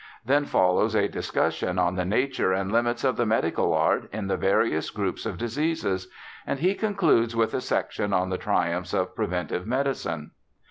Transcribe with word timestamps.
Then 0.25 0.45
follows 0.45 0.95
a 0.95 1.07
discussion 1.07 1.77
on 1.77 1.93
the 1.95 2.05
nature 2.05 2.53
and 2.53 2.71
limits 2.71 3.03
of 3.03 3.17
the 3.17 3.25
medical 3.27 3.71
art 3.71 4.09
in 4.11 4.25
the 4.25 4.35
various 4.35 4.89
groups 4.89 5.27
of 5.27 5.37
diseases, 5.37 6.07
and 6.47 6.57
he 6.57 6.73
concludes 6.73 7.35
with 7.35 7.53
a 7.53 7.61
section 7.61 8.11
on 8.11 8.31
the 8.31 8.39
triumphs 8.39 8.95
of 8.95 9.15
preventive 9.15 9.67
medicine. 9.67 10.31